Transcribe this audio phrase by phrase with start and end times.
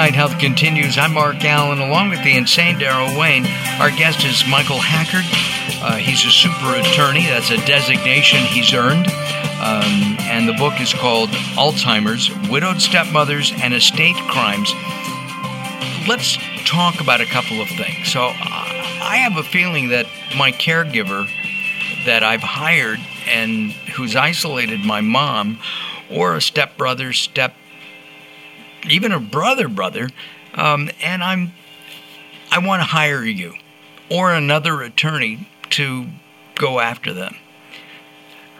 [0.00, 0.96] Night Health continues.
[0.96, 3.44] I'm Mark Alyn, along with the insane Daryl Wayne.
[3.78, 5.26] Our guest is Michael Hackard.
[5.82, 7.26] Uh, he's a super attorney.
[7.26, 9.08] That's a designation he's earned.
[9.60, 14.72] Um, and the book is called Alzheimer's Widowed Stepmothers and Estate Crimes.
[16.08, 18.10] Let's talk about a couple of things.
[18.10, 21.28] So, I have a feeling that my caregiver
[22.06, 25.58] that I've hired and who's isolated my mom,
[26.10, 27.54] or a stepbrother, step,
[28.88, 30.08] even a brother, brother,
[30.54, 31.52] um, and I'm,
[32.50, 33.54] I want to hire you,
[34.10, 36.06] or another attorney to
[36.56, 37.36] go after them.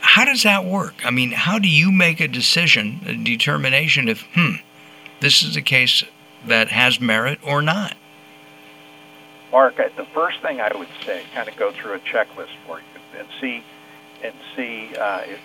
[0.00, 1.06] How does that work?
[1.06, 4.56] I mean, how do you make a decision, a determination if, hmm,
[5.20, 6.04] this is a case
[6.46, 7.96] that has merit or not?
[9.50, 13.18] Mark, the first thing I would say, kind of go through a checklist for you
[13.18, 13.62] and see
[14.22, 15.40] and see uh, if,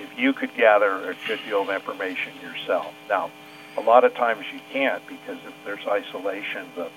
[0.00, 2.92] if you could gather a good deal of information yourself.
[3.08, 3.30] Now,
[3.76, 6.88] a lot of times you can't because if there's isolation, the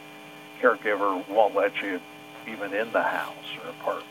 [0.62, 2.00] caregiver won't let you
[2.48, 4.08] even in the house or apartment.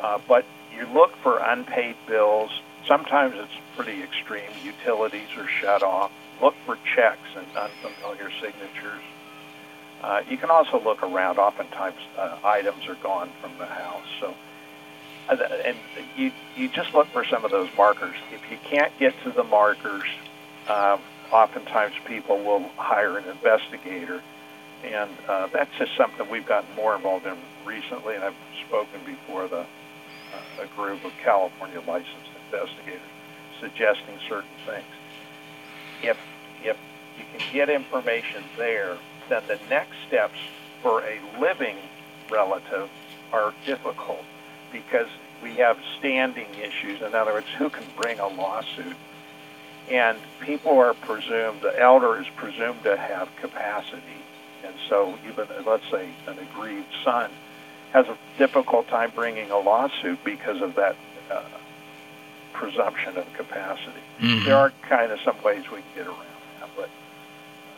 [0.00, 0.44] Uh, but
[0.76, 2.50] you look for unpaid bills.
[2.86, 4.50] Sometimes it's pretty extreme.
[4.62, 6.12] Utilities are shut off.
[6.40, 9.02] Look for checks and unfamiliar signatures.
[10.02, 11.38] Uh, you can also look around.
[11.38, 14.06] Oftentimes, uh, items are gone from the house.
[14.20, 14.34] So
[15.28, 15.76] uh, and
[16.16, 18.16] you you just look for some of those markers.
[18.32, 20.04] If you can't get to the markers,
[20.68, 20.98] uh,
[21.32, 24.22] oftentimes people will hire an investigator,
[24.84, 28.14] and uh, that's just something we've gotten more involved in recently.
[28.14, 33.00] And I've spoken before the uh, a group of California licensed investigators
[33.60, 34.86] suggesting certain things.
[36.02, 36.18] If
[36.62, 36.76] if
[37.18, 38.96] you can get information there,
[39.28, 40.38] then the next steps
[40.82, 41.76] for a living
[42.30, 42.88] relative
[43.32, 44.24] are difficult
[44.72, 45.08] because
[45.42, 47.00] we have standing issues.
[47.02, 48.96] In other words, who can bring a lawsuit?
[49.90, 54.02] And people are presumed, the elder is presumed to have capacity.
[54.64, 57.30] And so even, let's say, an aggrieved son
[57.92, 60.96] has a difficult time bringing a lawsuit because of that
[61.30, 61.42] uh,
[62.52, 64.00] presumption of capacity.
[64.20, 64.44] Mm-hmm.
[64.44, 66.26] There are kind of some ways we can get around
[66.60, 66.90] that, but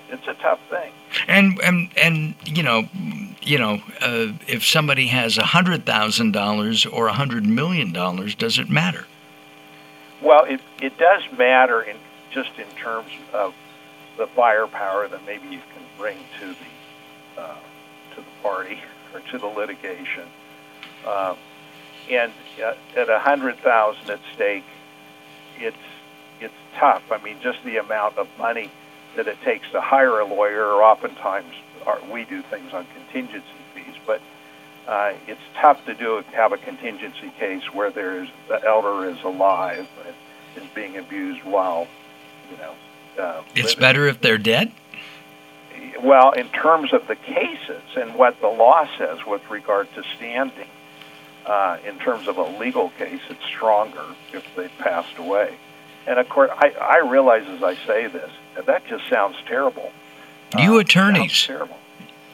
[0.09, 0.93] it's a tough thing.
[1.29, 2.89] And and and you know,
[3.43, 8.35] you know, uh, if somebody has a hundred thousand dollars or a hundred million dollars,
[8.35, 9.07] does it matter?
[10.23, 11.97] Well, it it does matter in
[12.31, 13.55] just in terms of
[14.17, 17.57] the firepower that maybe you can bring to the uh,
[18.15, 18.79] to the party
[19.15, 20.27] or to the litigation.
[21.07, 21.37] Um,
[22.11, 22.33] and
[22.97, 24.65] at a hundred thousand at stake,
[25.59, 25.77] it's
[26.41, 27.03] it's tough.
[27.11, 28.71] I mean, just the amount of money
[29.17, 31.53] that it takes to hire a lawyer, or oftentimes
[31.87, 34.21] our, we do things on contingency fees, but
[34.87, 39.23] uh, it's tough to do have a contingency case where there is the elder is
[39.23, 41.87] alive and is being abused while
[42.51, 42.75] you know.
[43.19, 43.81] Uh, it's living.
[43.81, 44.73] better if they're dead.
[46.03, 50.69] Well, in terms of the cases and what the law says with regard to standing,
[51.47, 55.57] uh, in terms of a legal case, it's stronger if they've passed away.
[56.07, 58.31] And of course, I, I realize as I say this,
[58.67, 59.93] that just sounds terrible.
[60.59, 61.45] You uh, attorneys.
[61.45, 61.77] terrible.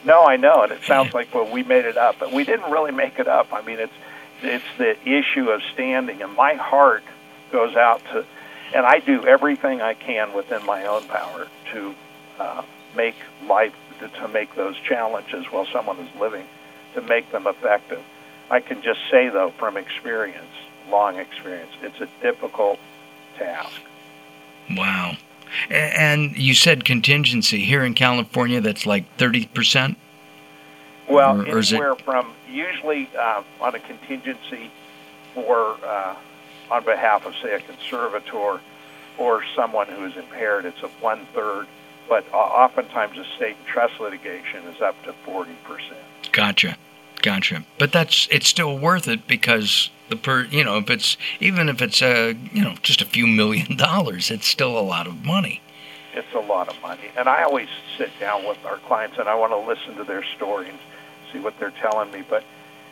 [0.03, 2.71] No, I know, and it sounds like well, we made it up, but we didn't
[2.71, 3.51] really make it up.
[3.51, 3.93] I mean, it's
[4.41, 7.03] it's the issue of standing, and my heart
[7.51, 8.25] goes out to,
[8.73, 11.95] and I do everything I can within my own power to
[12.39, 12.63] uh,
[12.95, 13.15] make
[13.47, 16.45] life to, make those challenges while someone is living,
[16.93, 18.03] to make them effective.
[18.49, 20.53] I can just say though, from experience,
[20.89, 22.79] long experience, it's a difficult
[23.37, 23.81] task.
[24.69, 25.17] Wow.
[25.69, 28.61] And you said contingency here in California.
[28.61, 29.97] That's like thirty percent.
[31.09, 32.01] Well, or, or anywhere it...
[32.01, 34.71] from usually uh, on a contingency
[35.33, 36.15] for uh,
[36.71, 38.59] on behalf of say a conservator
[39.17, 41.67] or someone who is impaired, it's a one third.
[42.07, 45.99] But uh, oftentimes, a state and trust litigation is up to forty percent.
[46.31, 46.77] Gotcha,
[47.21, 47.63] gotcha.
[47.77, 51.81] But that's it's still worth it because the per you know if it's even if
[51.81, 55.61] it's a you know just a few million dollars it's still a lot of money
[56.13, 59.35] it's a lot of money and i always sit down with our clients and i
[59.35, 60.79] want to listen to their story and
[61.31, 62.43] see what they're telling me but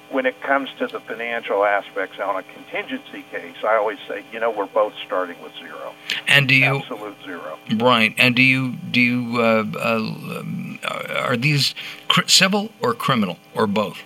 [0.10, 4.40] when it comes to the financial aspects on a contingency case i always say you
[4.40, 5.94] know we're both starting with zero
[6.28, 11.74] and do you absolute zero right and do you do you uh, uh, are these
[12.08, 14.04] cr- civil or criminal or both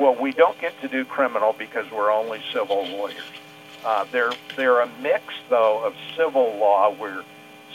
[0.00, 3.20] well, we don't get to do criminal because we're only civil lawyers.
[3.84, 7.22] Uh, they're they're a mix though of civil law, where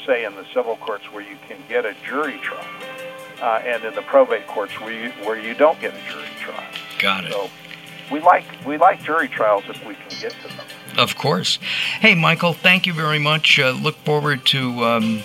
[0.08, 2.66] say in the civil courts where you can get a jury trial,
[3.42, 6.64] uh, and in the probate courts where you where you don't get a jury trial.
[6.98, 7.32] Got it.
[7.32, 7.50] So
[8.12, 10.66] we like we like jury trials if we can get to them.
[10.98, 11.58] Of course.
[12.00, 13.60] Hey, Michael, thank you very much.
[13.60, 14.84] Uh, look forward to.
[14.86, 15.24] Um,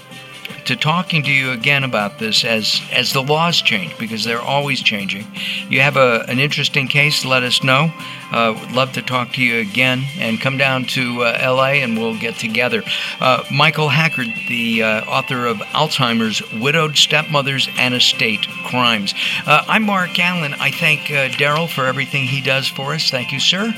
[0.71, 4.81] to talking to you again about this as as the laws change because they're always
[4.81, 5.27] changing.
[5.69, 7.93] You have a, an interesting case, let us know.
[8.31, 11.99] Uh, would love to talk to you again and come down to uh, LA and
[11.99, 12.85] we'll get together.
[13.19, 19.13] Uh, Michael Hackard, the uh, author of Alzheimer's Widowed Stepmothers and Estate Crimes.
[19.45, 20.55] Uh, I'm Mark Alyn.
[20.61, 23.11] I thank uh, Daryl for everything he does for us.
[23.11, 23.75] Thank you, sir.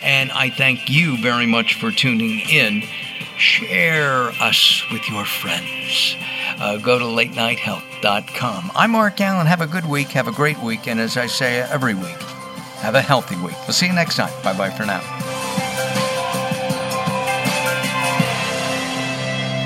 [0.00, 2.84] And I thank you very much for tuning in.
[3.36, 6.16] Share us with your friends.
[6.58, 8.72] Uh, go to latenighthealth.com.
[8.74, 9.46] I'm Mark Alyn.
[9.46, 10.08] Have a good week.
[10.08, 10.86] Have a great week.
[10.86, 12.20] And as I say every week,
[12.80, 13.56] have a healthy week.
[13.66, 14.32] We'll see you next time.
[14.42, 15.19] Bye bye for now.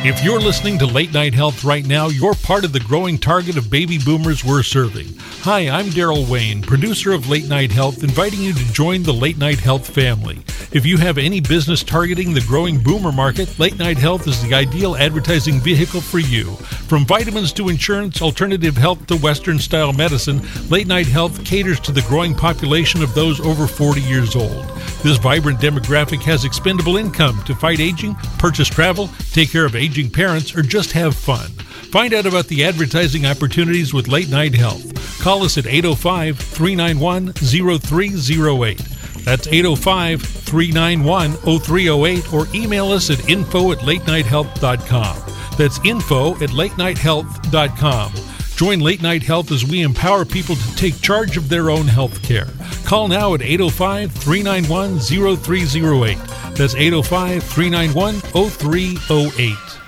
[0.05, 3.57] If you're listening to Late Night Health right now, you're part of the growing target
[3.57, 5.07] of baby boomers we're serving.
[5.45, 9.39] Hi, I'm Daryl Wayne, producer of Late Night Health, inviting you to join the Late
[9.39, 10.43] Night Health family.
[10.73, 14.53] If you have any business targeting the growing boomer market, Late Night Health is the
[14.53, 16.55] ideal advertising vehicle for you.
[16.87, 21.93] From vitamins to insurance, alternative health to Western style medicine, Late Night Health caters to
[21.93, 24.74] the growing population of those over 40 years old.
[25.05, 30.11] This vibrant demographic has expendable income to fight aging, purchase travel, take care of aging
[30.11, 31.51] parents, or just have fun.
[31.93, 35.21] Find out about the advertising opportunities with Late Night Health.
[35.21, 38.79] Call us at 805 391 0308.
[39.27, 45.17] That's 805 391 0308 or email us at info at late latenighthealth.com.
[45.59, 48.34] That's info at late latenighthealth.com.
[48.57, 52.23] Join Late Night Health as we empower people to take charge of their own health
[52.23, 52.49] care.
[52.85, 56.19] Call now at 805 391 0308.
[56.55, 59.84] That's 805 391 0308.